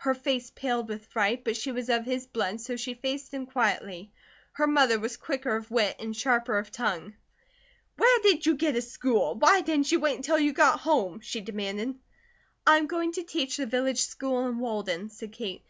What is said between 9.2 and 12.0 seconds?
Why didn't you wait until you got home?" she demanded.